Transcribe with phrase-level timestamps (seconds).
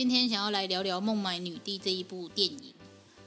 [0.00, 2.72] 今天想要来聊聊孟买女帝这一部电影。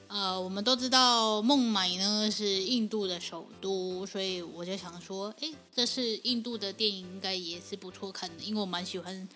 [0.07, 9.29] 呃，我们都知道孟买呢是印度的首都，所以我就想说，诶，这是印度的电影应该也是不错看的，因为我蛮喜欢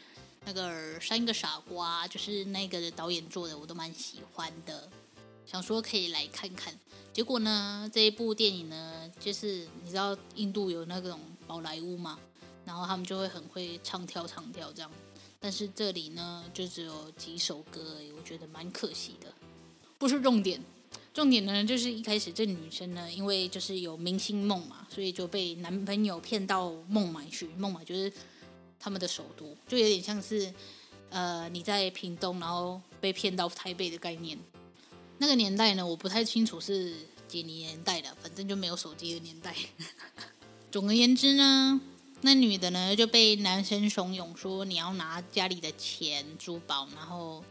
[0.45, 4.89] 那个三个傻瓜，就是那个导演做的，我都蛮喜欢的。
[5.45, 6.73] 想说可以来看看。
[7.13, 12.17] 结果呢，这一部电影呢，就是你知道印度有那种宝莱坞嘛，
[12.65, 14.89] 然后他们就会很会唱跳唱跳这样。
[15.39, 19.31] 但是这里呢，就只有几首歌而已，我觉得蛮可惜的。
[19.97, 20.59] 不是重点，
[21.13, 27.47] 重点呢就是一开始这女生呢，因为就是有明星梦嘛，所以就被男朋友骗到孟买去。
[27.57, 28.11] 孟买就是
[28.79, 30.53] 他们的首都，就有点像是
[31.09, 34.37] 呃你在屏东，然后被骗到台北的概念。
[35.19, 36.95] 那个年代呢，我不太清楚是
[37.27, 39.55] 几年代的，反正就没有手机的年代。
[40.71, 41.79] 总而言之呢。
[42.21, 47.43] 那女的呢，就被男生怂恿说，你要拿家里的钱、珠宝，然后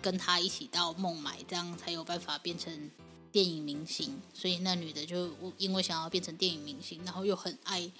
[0.00, 2.90] 跟他一起到孟买，这样才有办法变成
[3.32, 4.22] 电影明星。
[4.32, 5.28] 所以那女的就
[5.58, 7.90] 因为想要变成电影明星，然后又很爱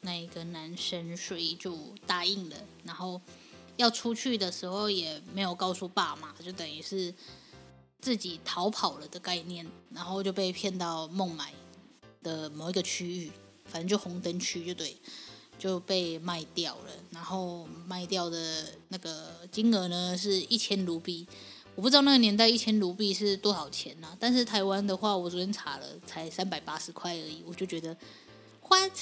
[0.00, 1.76] 那一个男生，所以就
[2.06, 2.56] 答应了。
[2.84, 3.20] 然后
[3.76, 7.14] 要出去的时候也没有告诉爸妈，就等于是
[8.00, 11.52] 自己逃跑了的概念，然后就被骗到孟买
[12.22, 13.30] 的某一个区域。
[13.68, 14.96] 反正就红灯区就对，
[15.58, 16.90] 就被卖掉了。
[17.10, 21.26] 然后卖掉的那个金额呢，是一千卢币。
[21.74, 27.40] 我不知道那个年代一千卢币是多少钱呢、但是台湾的话，我昨天查了，才三百八十块而已。
[27.46, 27.96] 我就觉得
[28.68, 28.92] ，what？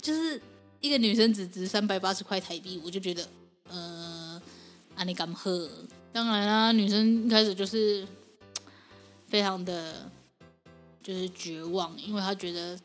[0.00, 0.40] 就是
[0.80, 3.28] 一个女生只值三百八十块台币，我就觉得，
[3.68, 4.40] 呃，
[4.94, 5.70] 安尼敢喝？
[6.10, 8.06] 当然啦，女生一开始就是
[9.26, 10.10] 非常的，
[11.02, 12.78] 就是绝望，因为她觉得。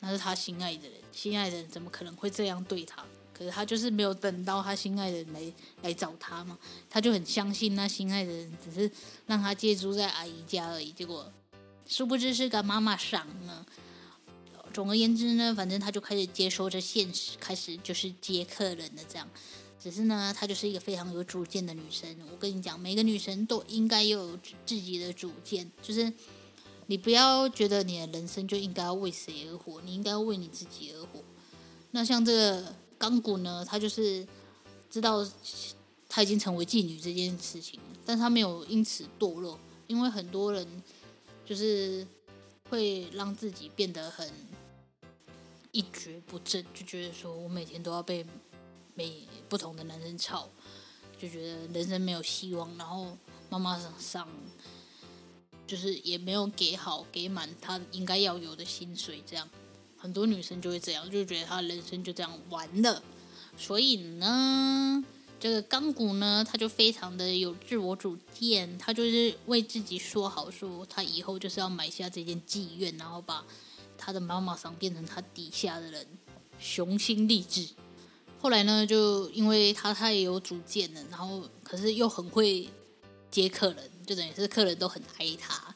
[0.00, 3.04] 那是他心爱的人，心爱的人怎么可能会这样对他？
[3.32, 5.40] 可是他就是没有等到他心爱的人来
[5.82, 6.58] 来找他嘛，
[6.90, 8.90] 他就很相信那心爱的人只是
[9.26, 10.90] 让他借住在阿姨家而已。
[10.90, 11.32] 结果
[11.86, 13.64] 殊不知是个妈妈桑呢。
[14.72, 19.28] 总而言之呢，反正他就开始接受这现实，开始就是接客人的这样。
[19.80, 22.08] 只是呢，她就是一个非常有主见的女生。
[22.32, 24.36] 我跟你讲，每个女生都应该有
[24.66, 26.12] 自己的主见，就是。
[26.90, 31.22] 你不要觉得你的人生就应该要为谁而活，你应该为你自己而活。
[31.90, 34.26] 那像这个钢骨呢，他就是
[34.88, 35.22] 知道
[36.08, 40.66] 他已经成为妓女这件事情，但他没有因此堕落，因为很多人
[41.44, 42.06] 就是
[42.70, 44.26] 会让自己变得很
[45.72, 48.24] 一蹶不振，就觉得说我每天都要被
[48.94, 50.48] 每不同的男生吵，
[51.20, 53.14] 就觉得人生没有希望，然后
[53.50, 54.26] 妈妈上。
[55.68, 59.48] 就是也没有给好给满他应该要有的薪水，这样
[59.96, 63.02] 很多女生就会这样，就觉得她人生就这样完了。
[63.56, 65.04] 所以呢，
[65.38, 73.44] 这个钢骨呢，他就非常的有自我主见，他就是为自己说好，说他以后就是要买下这间妓院，然后把
[73.98, 76.06] 他的妈妈桑变成他底下的人，
[76.58, 77.68] 雄心励志。
[78.40, 82.68] 后来呢，就因为他太有主见了，然后可是又很会
[83.30, 83.90] 接客人。
[84.08, 85.74] 就等于是客人都很爱他，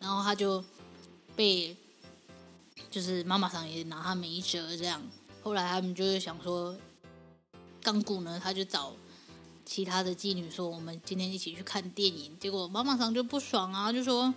[0.00, 0.64] 然后他就
[1.36, 1.76] 被
[2.90, 5.02] 就是妈妈桑也拿他没辙这样。
[5.42, 6.74] 后来他们就是想说，
[7.82, 8.96] 钢骨呢，他就找
[9.66, 12.34] 其他的妓女说，我们今天一起去看电影。
[12.40, 14.32] 结果妈妈桑就不爽啊，就说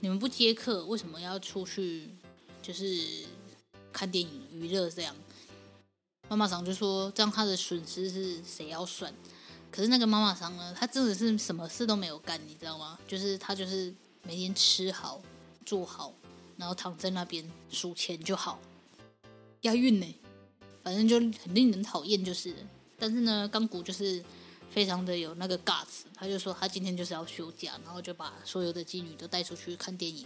[0.00, 2.10] 你们不接客，为什么要出去
[2.60, 3.24] 就是
[3.90, 5.16] 看电影娱乐这样？
[6.28, 9.14] 妈妈桑就说，这样他的损失是谁要算？
[9.74, 12.96] 可是那个妈妈桑呢，她真的是什么事都没有干，你知道吗？
[13.08, 13.92] 就是她就是
[14.22, 15.20] 每天吃好、
[15.64, 16.14] 住好，
[16.56, 18.60] 然后躺在那边数钱就好，
[19.62, 20.14] 押韵呢。
[20.84, 22.54] 反正就很令人讨厌，就是。
[22.96, 24.22] 但是呢，钢骨就是
[24.70, 30.24] 非常的有那个 guts，他就说他今天就是要休假，然后就把所有的妓女都带出去看电影。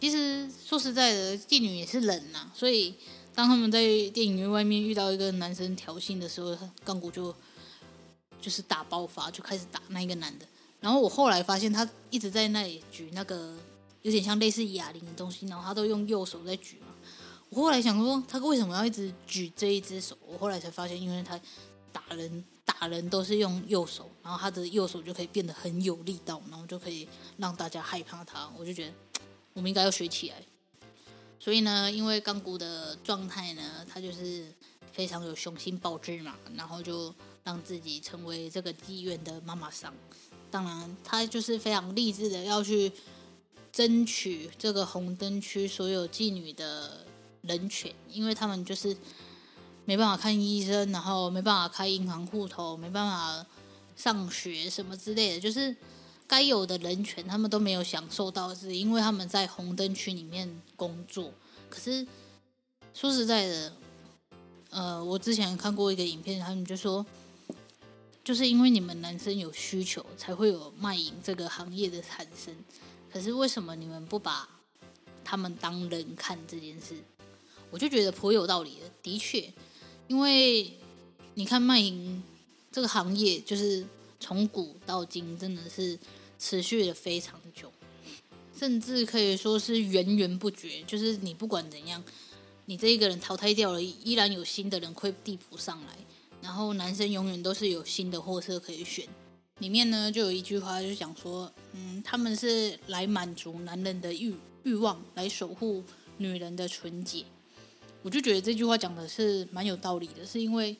[0.00, 2.94] 其实说实在的，妓女也是人呐、啊，所以
[3.34, 7.34] 当他们在电影院外面遇到一个男生挑衅的时候，钢骨就
[8.42, 10.44] 就是大爆发，就开始打那个男的。
[10.80, 13.56] 然后我后来发现他一直在那里举那个
[14.02, 16.88] 有点像类似哑铃的东西，然后他都用右手在举嘛。
[17.48, 20.18] 我后来想说，他为什么要一直举这一只手？
[20.26, 21.40] 我后来才发现，因为他
[21.90, 27.08] 打人打人都是用右手，然后他的右手就可以变得很有力道，然后就可以
[27.38, 28.50] 让大家害怕他。
[28.58, 28.92] 我就觉得。
[29.54, 30.36] 我们应该要学起来，
[31.38, 34.50] 所以呢，因为钢骨的状态呢，他就是
[34.92, 39.92] 非常有雄心豹志嘛，然后就让自己成为这个妓院的妈妈桑。
[40.50, 42.92] 当然，他就是非常励志的要去
[43.72, 47.06] 争取这个红灯区所有妓女的
[47.40, 48.96] 人权，因为他们就是
[49.84, 53.46] 没办法看医生，然后没办法开银行户头，没办法
[53.96, 55.74] 上学什么之类的，就是。
[56.24, 61.30] 该有的人权，他们都没有享受到，是因为他们在红灯区里面工作。
[61.68, 62.06] 可是
[62.94, 63.70] 说实在的，
[64.72, 67.06] 呃，我之前看过一个影片，他们就说，
[68.24, 72.52] 就是因为你们男生有需求，才会有卖淫这个行业的产生。
[73.12, 74.48] 可是为什么你们不把
[75.22, 76.96] 他们当人看这件事？
[77.70, 78.90] 我就觉得颇有道理的。
[79.02, 79.52] 的确，
[80.08, 80.76] 因为
[81.34, 82.22] 你看卖淫
[82.72, 83.86] 这个行业，就是
[84.18, 85.96] 从古到今，真的是。
[86.44, 87.72] 持续了非常久，
[88.58, 90.82] 甚至可以说是源源不绝。
[90.82, 92.02] 就是你不管怎样，
[92.72, 95.94] 你这一个人淘汰掉了，依然有新的人会递补上来。
[96.40, 99.06] 然后男生永远都是有新的货色可以选。
[99.58, 105.84] 里面呢就有一句话就讲说，嗯，他们是来满足男人的欲欲望，来守护
[106.16, 107.26] 女人的纯洁。
[108.00, 110.74] 我就觉得这句话讲的是蛮有道理的，是因为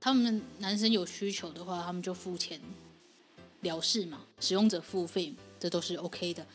[0.00, 2.58] 他们男生有需求的话，他们就付钱。
[3.60, 6.46] 了事嘛，使用者付费，这都是 OK 的。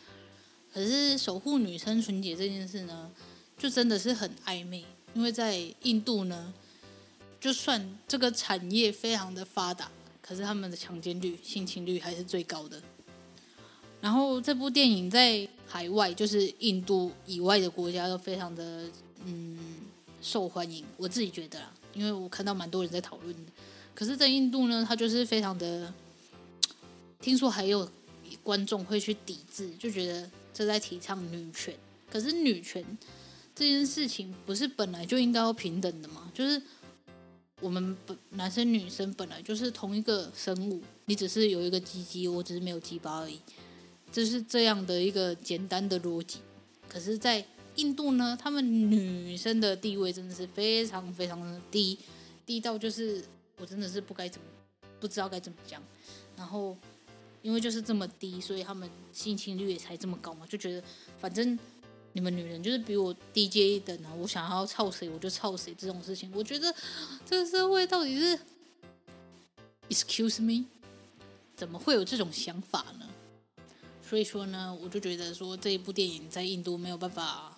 [0.74, 3.12] 可是守护女生纯洁这件事呢，
[3.64, 4.84] 就真的是很暧昧。
[5.14, 6.54] 因为在印度呢，
[7.40, 9.90] 就算这个产业非常的发达，
[10.22, 12.82] 可是他们的强奸率、性侵率还是最高的。
[14.02, 18.84] 然后这部电影在海外，就是印度以外的国家都非常的
[19.24, 19.58] 嗯
[20.22, 20.84] 受欢迎。
[20.98, 23.52] 我自己觉得啦，因为我看到蛮多人在讨论的。
[23.96, 25.94] 可是，在印度呢，它就是非常的。
[27.22, 27.90] 听说还有
[28.44, 31.74] 观众会去抵制，就觉得这在提倡女权。
[32.12, 32.86] 可是女权
[33.56, 36.32] 这件事情不是本来就应该要平等的吗？
[36.34, 36.62] 就是
[37.62, 43.40] 我们本男生女生本来就是同一个生物，你只是有一个鸡鸡，我只是没有鸡巴而已，
[44.12, 46.40] 就是这样的一个简单的逻辑。
[46.88, 47.46] 可是，在
[47.76, 51.98] 印度呢，他们女生的地位真的是非常非常的低，
[52.46, 53.24] 低到就是
[53.60, 54.48] 我真的是不该怎么
[55.00, 55.82] 不知道该怎么讲，
[56.36, 56.78] 然后。
[57.44, 60.48] 因为就是这么低，所以他们性侵率也才这么高嘛。
[60.48, 60.82] 就觉得
[61.20, 61.60] 反正
[62.14, 66.74] 你们女人就是比我低阶一等啊，我想要操谁我就操谁这种事情，我觉得
[67.26, 68.40] 这个社会到底是
[69.90, 70.66] ，excuse me，
[71.56, 73.08] 怎么会有这种想法呢？
[74.02, 77.58] 所以说呢，我就觉得说这一部电影在印度没有办法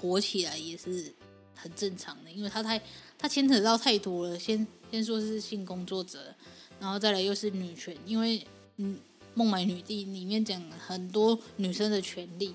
[0.00, 1.14] 火起来也是
[1.54, 2.82] 很正常的，因为它太
[3.18, 4.38] 它牵扯到太多了。
[4.38, 6.34] 先先说是性工作者，
[6.80, 8.46] 然后再来又是女权，因为。
[8.78, 8.94] 嗯，
[9.32, 12.54] 《孟买女帝》里面讲很多女生的权利，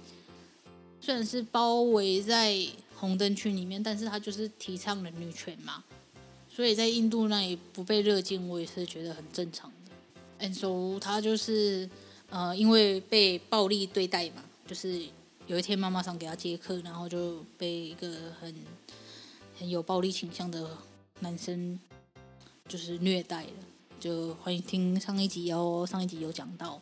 [1.02, 2.56] 虽然是包围在
[2.96, 5.84] 红灯区里面，但是他就是提倡了女权嘛，
[6.48, 10.48] 所以在印度那里不被热禁，我也是觉得很正常的。
[10.48, 11.90] And so 他就是
[12.30, 15.02] 呃，因为被暴力对待嘛，就是
[15.48, 18.56] 有一天妈妈想给他接客，然后就被一个很
[19.58, 20.78] 很有暴力倾向的
[21.22, 21.80] 男生
[22.68, 23.50] 就是虐待了。
[24.00, 26.82] 就欢迎听上一集哦，上一集有讲到，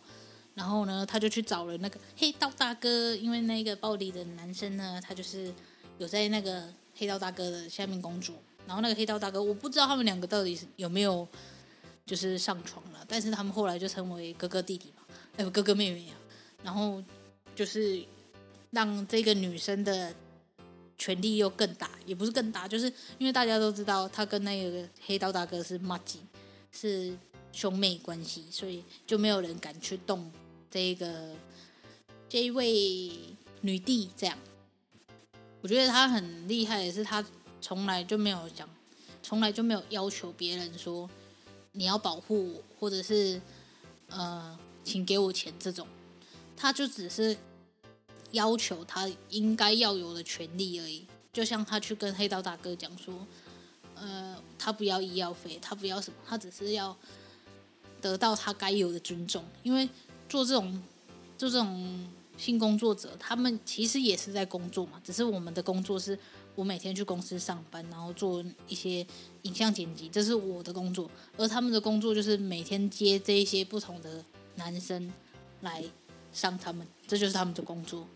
[0.60, 5.54] 然后呢，他就去找了那个黑道大哥，因为那个暴力的男生呢，他就是
[6.00, 8.36] 有在那个黑道大哥的下面工作，
[8.68, 11.26] 然后那个黑道大哥，我不知道他们两个到底有没有
[12.06, 15.04] 就是上床了，但是他们后来就成为哥哥弟弟嘛，
[15.38, 16.20] 还有哥哥妹妹啊，
[16.62, 17.02] 然后
[17.56, 18.04] 就是
[18.72, 20.14] 让这个女生的
[20.98, 26.20] 权力又更大，也不是更大，就是因为大家都知道他跟那个黑道大哥是麻吉。
[26.72, 27.18] 是
[27.52, 30.32] 兄妹关系，所以就没有人敢去动
[30.70, 31.36] 这个
[32.28, 33.12] 这一位
[33.62, 34.10] 女帝。
[34.18, 34.38] 这样，
[35.62, 37.24] 我觉得她很厉害的是，她
[37.62, 38.70] 从来就没有讲，
[39.24, 41.10] 从来就没有要求别人说
[41.72, 43.42] 你要保护我，或者是
[44.08, 45.88] 呃，请给我钱这种。
[46.56, 47.38] 她就只是
[48.32, 51.06] 要求她应该要有的权利而已。
[51.32, 53.26] 就像她去跟黑道大哥讲说。
[54.02, 56.96] 呃，他不要医药费，他不要什么，他只是要
[58.00, 59.90] 得到他该有的尊重，因为
[60.30, 60.82] 做这种
[61.38, 62.08] 做这种
[62.38, 66.18] 性工作者，他们其实也是在工作嘛，只是我们的工作是
[66.56, 69.06] 我每天去公司上班，然后做一些
[69.42, 74.24] 影像剪辑，这是我的工作，而他们的工作就是每天接这一些不同的
[74.56, 75.12] 男生
[75.62, 75.84] 来
[76.32, 78.08] 伤他们，这就是他们的工作。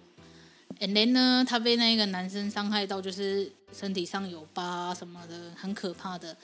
[0.79, 6.35] And then 呢，他被那个男生伤害到，就是身体上有疤什么的，很可怕的，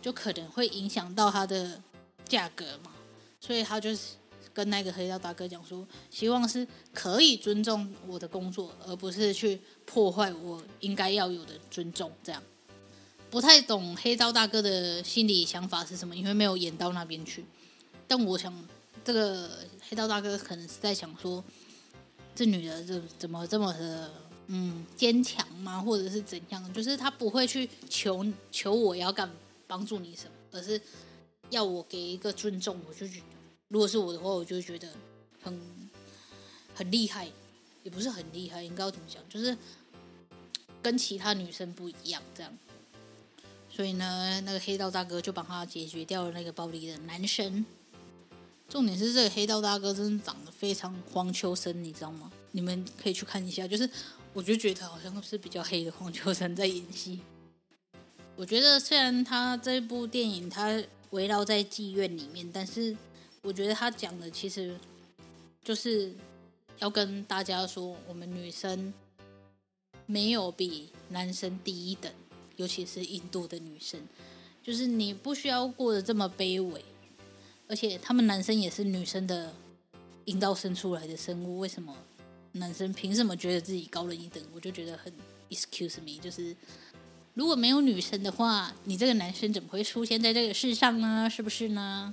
[0.00, 1.80] 就可能会影响到他的
[2.26, 2.90] 价格嘛。
[3.40, 4.14] 所以他就是
[4.54, 12.10] 跟那个黑道大哥讲说，希望是可以尊重我的工作，而不是去破坏我应该要有的尊重。
[12.22, 12.42] 这样
[13.30, 17.44] 不太懂黑道大哥的心理想法是什么，因为没有演到那边去。
[18.06, 18.54] 但我想，
[19.04, 19.50] 这个
[19.88, 21.44] 黑道大哥可能是在想说。
[22.36, 24.10] 这女的怎怎么这么的
[24.48, 25.80] 嗯坚强吗？
[25.80, 26.72] 或者是怎样？
[26.72, 29.30] 就是她不会去求求我要干
[29.68, 30.80] 帮助你什么，而是
[31.50, 32.76] 要我给一个尊重。
[32.88, 33.33] 我就觉得，
[33.68, 34.88] 如果是我的话，我就觉得
[35.42, 35.60] 很
[36.74, 37.28] 很厉害，
[37.82, 39.22] 也不是很厉害，应该要怎么讲？
[39.28, 39.56] 就是
[40.82, 42.52] 跟其他女生不一样这样。
[43.70, 47.64] 所以呢，那个黑道大哥就帮他解决掉了那个暴力的男生。
[48.68, 52.30] 重点是这个黑道大哥真的长得非常黄秋生，你知道吗？
[52.52, 53.88] 你们可以去看一下，就是
[54.32, 57.20] 我就觉得好像是比较黑的黄秋生在演戏。
[58.36, 62.96] 我觉得虽然他这部电影他围绕在妓院里面，但是
[63.44, 64.74] 我觉得他讲的其实
[65.62, 66.12] 就是
[66.78, 68.92] 要跟大家说，我们女生
[70.06, 72.10] 没有比男生低一等，
[72.56, 74.00] 尤其是印度的女生，
[74.62, 76.82] 就是你不需要过得这么卑微。
[77.68, 79.52] 而且他们男生也是女生的
[80.24, 81.94] 阴道生出来的生物，为什么
[82.52, 84.42] 男生凭什么觉得自己高人一等？
[84.54, 85.12] 我就觉得很
[85.50, 86.56] excuse me，就是
[87.34, 91.28] 如果没有女生的话，你这个男生怎么会出现在这个世上呢？
[91.28, 92.12] 是不是呢？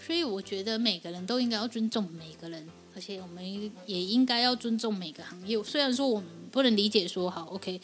[0.00, 3.44] 所以我觉得每个人都应该要尊重每个人，而且我们
[3.86, 5.62] 也应该要尊重每个行业。
[5.62, 7.80] 虽然说我们不能理解说好 OK，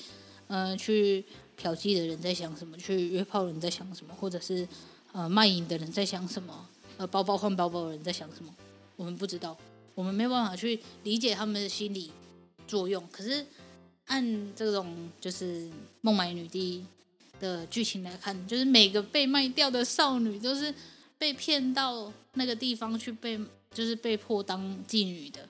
[0.47, 1.25] 呃，去
[1.56, 4.66] 嫖妓的人在想什么，去约炮的人在想什么，或者是
[5.12, 6.66] 呃卖淫的人在想什么。
[6.97, 8.54] 呃，包包换包包的人在想什么？
[8.97, 9.56] 我们不知道，
[9.97, 12.12] 我们没有办法去理解他们的心理
[12.68, 13.04] 作用。
[13.11, 13.44] 可是
[14.06, 15.68] 按这种就是
[16.00, 16.85] 孟买女帝
[17.40, 20.73] 的剧情来看，就是每个被卖掉的少女都是
[21.18, 23.38] 被骗到那个地方去被，
[23.73, 25.49] 就是被迫当妓女的。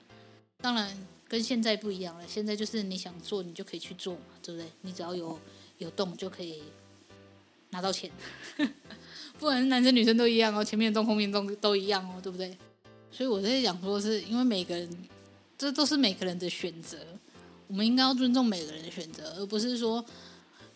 [0.61, 4.67] 当然跟现在不一样了，现在就是你想做你就可以去做嘛，对不对？
[4.81, 5.39] 你只要有
[5.77, 6.63] 有动就可以
[7.71, 8.09] 拿到钱。
[9.37, 12.57] 不管是男生女生都一样哦，前面动后面动都一样哦，对不对？
[13.11, 14.89] 所以我在讲说，是因为每个人，
[15.57, 16.97] 这都是每个人的选择，
[17.67, 20.03] 我们应该要尊重每个人的选择，而不是说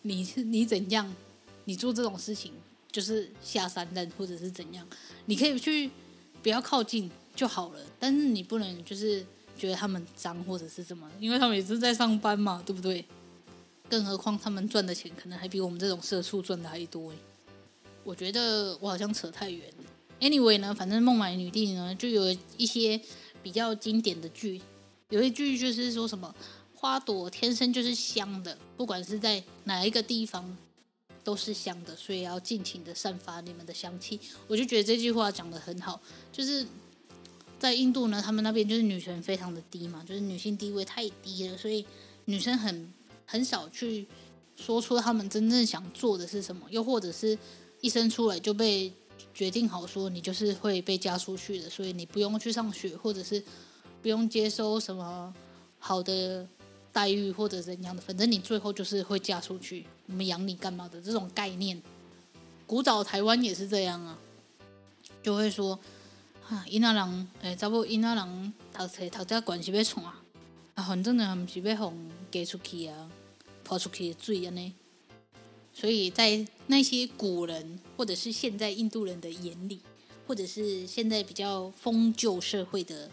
[0.02, 1.14] 你是你怎样，
[1.64, 2.52] 你做这种事情
[2.90, 4.86] 就是下三滥或者是怎样，
[5.26, 5.90] 你可以去
[6.42, 9.24] 不要靠近就好了，但是你不能就是
[9.56, 13.04] 觉得他们脏或者是什么，因为他们也是在上班嘛，对不对？
[13.88, 17.12] 更何况他们赚的钱可能还比我们这种社畜赚的还多。
[18.04, 19.84] 我觉得我好像扯太远了。
[20.20, 23.00] Anyway 呢，反正孟买女帝呢，就有一些
[23.42, 24.60] 比较经典的剧，
[25.08, 26.34] 有一句就是说什么
[26.74, 30.56] “花朵天生就是香的，不管是在哪一个地方
[31.24, 36.00] 都是香的，所以要尽情的散发你们的香气。”我就觉得这句话讲得很好。
[36.32, 36.66] 就是
[37.58, 41.84] 在印度呢，他们那边就是女权非常的低嘛，就是女性地位太低了，所以
[42.24, 42.92] 女生很
[43.26, 44.06] 很少去
[44.56, 47.38] 说出他们真正想做的是什么，又或者是。
[47.82, 48.92] 一生出来就被
[49.32, 53.42] 决定好说，你就是会被嫁出去的，所以你不用去上学，或者是
[54.02, 55.34] 不用接收什么
[55.78, 56.46] 好的
[56.92, 61.80] 待遇或者怎样的，反正你最后就是会嫁出去，我们养你干嘛的这种概念。
[62.66, 64.18] 古早台湾也是这样啊，
[65.22, 65.78] 就会说
[66.48, 70.22] 啊，伊那人诶，查某伊那人读册读这管是要创啊，
[70.74, 71.92] 啊，反正呢不是要互
[72.30, 73.10] 嫁出去啊，
[73.64, 74.72] 抛出去的水安尼。
[75.72, 79.80] 所以在那些古人，或者是现在印度人的眼里，
[80.26, 83.08] 或者是现在比较封旧社会的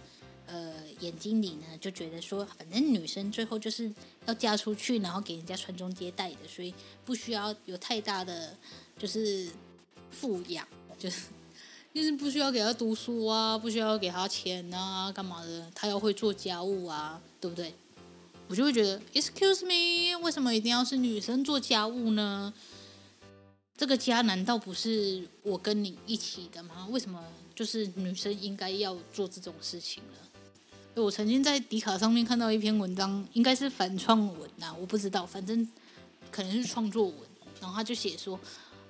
[0.48, 3.92] 呃眼睛里呢，就觉得说，反正女生最后就是
[4.26, 6.74] 要嫁出去，然后给人家传宗接代的，所以
[7.06, 8.58] 不需要有太大的
[8.98, 9.48] 就是
[10.10, 11.28] 富养，就是
[11.94, 15.72] 就是不需要给她读书啊，不需要给她钱啊，干嘛的？
[15.76, 17.74] 她要会做家务啊，对不对？
[18.48, 22.54] 我就会觉得，Excuse me，为什么一定要是女生做家务呢？
[23.76, 26.88] 这个家难道不是我跟你一起的吗？
[26.90, 27.24] 为什么
[27.54, 30.27] 就是女生应该要做这种事情呢？
[31.02, 35.68] 我曾经在迪卡上面看到一篇文章，应该是反创文呐，我不知道，反正
[36.32, 37.16] 可能是创作文，
[37.62, 38.40] 然后他就写说，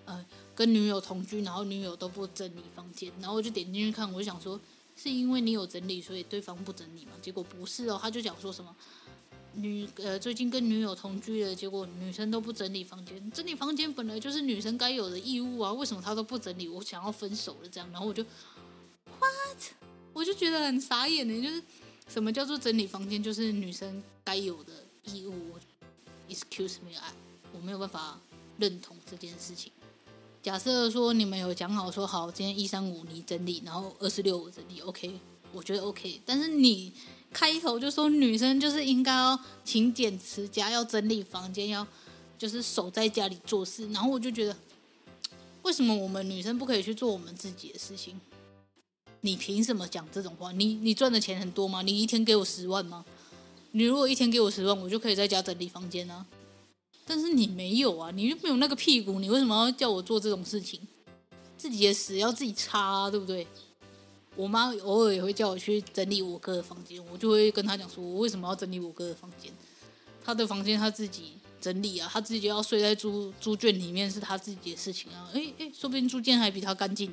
[0.06, 4.60] 呃，跟女友同居，然后女友都不整理房间，然后我就点进去看，我就想说，
[4.96, 7.12] 是因为你有整理，所以对方不整理嘛？
[7.22, 8.74] 结果不是哦，他就讲说什么
[9.54, 16.70] 女呃最近跟女友同居了，结果女生都不整理房间，整理房间本来就是女生该有的义务啊，为什么她都不整理？
[16.70, 18.24] 我想要分手了这样，然后我就
[19.20, 19.60] what，
[20.14, 21.62] 我就觉得很傻眼呢，就是
[22.08, 24.72] 什么叫做整理房间就是女生该有的
[25.04, 25.34] 义务
[26.30, 27.14] ？Excuse me，啊，
[27.54, 28.20] 我没有办法
[28.58, 29.72] 认同这件事情。
[30.42, 35.20] 假设说你们有讲好说好，今天一三五你整理，然后二四六我整理，OK，
[35.52, 36.22] 我觉得 OK。
[36.26, 36.94] 但是你
[37.34, 41.86] 开头就说女生就是应该要勤俭持家，要整理房间，要
[42.38, 44.56] 就是守在家里做事，然后我就觉得，
[45.64, 48.20] 为什么我们女生不可以去做我们自己的事情？
[49.28, 50.54] 你凭什么讲这种话？
[50.54, 51.82] 你你赚的钱很多吗？
[51.82, 53.04] 你一天给我十万吗？
[53.72, 56.26] 你如果一天给我十万，我就可以在家整理房间啊。
[57.06, 60.80] 但是你没有啊，你又没有那个屁股，你为什么要叫我做这种事情？
[61.58, 63.46] 自己的屎要自己擦，对不对？
[64.38, 69.52] 我妈偶尔也会叫我去整理我哥的房间，我就会跟她讲说，我为什么要整理我哥的房间？
[70.24, 75.30] 他的房间他自己整理啊，他自己要睡在猪猪圈里面是他自己的事情啊。
[75.34, 77.12] 诶诶，说不定猪圈还比他干净。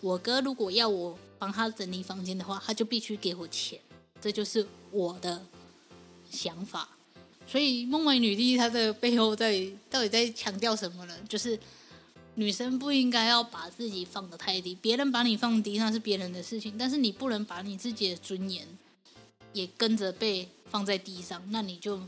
[0.00, 3.78] 我哥如果要我帮他整理房间的话，他就必须给我钱，
[4.20, 5.44] 这就是我的
[6.30, 6.88] 想法。
[7.46, 11.14] 所以梦为女帝她的背后在到底在强调什么呢？
[11.28, 11.58] 就是
[12.34, 18.66] 女生不应该要把自己放得太低，别人把你放低那是别人的事情，但是你不能把你自己的尊严
[19.52, 22.00] 也跟着被放在地上，那你就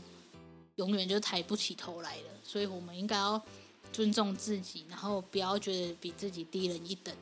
[0.75, 2.23] 永远就抬不起头来了。
[2.43, 3.41] 所以我们应该要
[3.93, 7.15] 尊重自己，然后不要觉得比自己低人一等，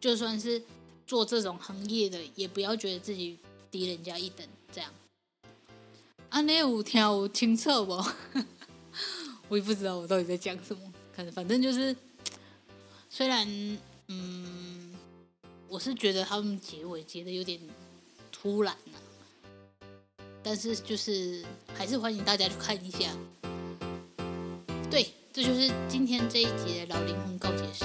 [0.00, 0.62] 就算是
[1.06, 3.38] 做这种行业的，也不要觉得自己
[3.70, 4.90] 低人家一等，这样。
[6.30, 8.04] 啊，那有听有清楚不？
[9.48, 10.92] 我也不知道我到底在讲什么。
[11.14, 11.94] 看，反正就是，
[13.08, 13.46] 虽然
[14.08, 14.94] 嗯，
[15.68, 17.60] 我是觉得他们结尾结的有点
[18.32, 18.96] 突然啊，
[20.42, 23.10] 但是就是还是欢迎大家去看一下。
[24.90, 27.84] 对，这就是今天这一集的老灵魂告解室。